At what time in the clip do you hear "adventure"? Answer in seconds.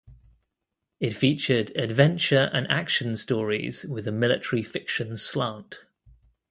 1.77-2.49